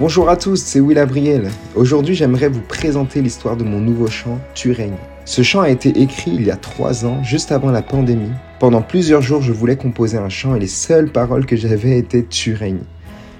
[0.00, 1.50] Bonjour à tous, c'est Will Abriel.
[1.74, 4.96] Aujourd'hui, j'aimerais vous présenter l'histoire de mon nouveau chant, Tu règnes.
[5.26, 8.32] Ce chant a été écrit il y a trois ans, juste avant la pandémie.
[8.60, 12.22] Pendant plusieurs jours, je voulais composer un chant et les seules paroles que j'avais étaient
[12.22, 12.84] Tu règnes.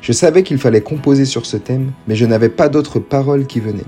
[0.02, 3.60] Je savais qu'il fallait composer sur ce thème, mais je n'avais pas d'autres paroles qui
[3.60, 3.80] venaient.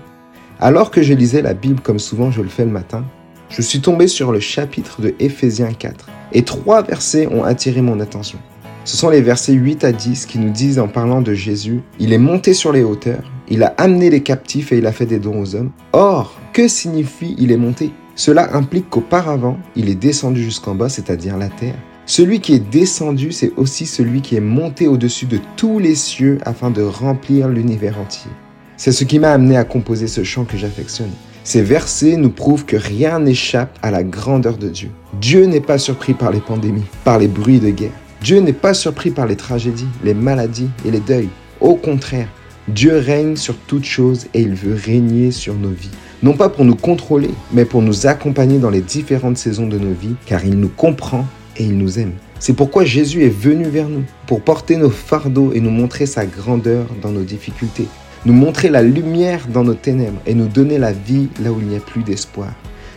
[0.58, 3.04] Alors que je lisais la Bible comme souvent je le fais le matin,
[3.50, 8.00] je suis tombé sur le chapitre de Éphésiens 4 et trois versets ont attiré mon
[8.00, 8.38] attention.
[8.84, 12.12] Ce sont les versets 8 à 10 qui nous disent en parlant de Jésus, il
[12.12, 15.20] est monté sur les hauteurs, il a amené les captifs et il a fait des
[15.20, 15.70] dons aux hommes.
[15.92, 21.38] Or, que signifie il est monté Cela implique qu'auparavant, il est descendu jusqu'en bas, c'est-à-dire
[21.38, 21.76] la terre.
[22.06, 26.38] Celui qui est descendu, c'est aussi celui qui est monté au-dessus de tous les cieux
[26.44, 28.32] afin de remplir l'univers entier.
[28.76, 31.12] C'est ce qui m'a amené à composer ce chant que j'affectionne.
[31.44, 34.90] Ces versets nous prouvent que rien n'échappe à la grandeur de Dieu.
[35.20, 37.92] Dieu n'est pas surpris par les pandémies, par les bruits de guerre.
[38.22, 41.28] Dieu n'est pas surpris par les tragédies, les maladies et les deuils.
[41.60, 42.28] Au contraire,
[42.68, 45.90] Dieu règne sur toutes choses et il veut régner sur nos vies.
[46.22, 49.92] Non pas pour nous contrôler, mais pour nous accompagner dans les différentes saisons de nos
[49.92, 52.12] vies, car il nous comprend et il nous aime.
[52.38, 56.24] C'est pourquoi Jésus est venu vers nous, pour porter nos fardeaux et nous montrer sa
[56.24, 57.88] grandeur dans nos difficultés,
[58.24, 61.66] nous montrer la lumière dans nos ténèbres et nous donner la vie là où il
[61.66, 62.52] n'y a plus d'espoir.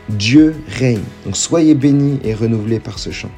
[0.08, 3.32] Dieu règne, donc soyez bénis et renouvelés par ce chant.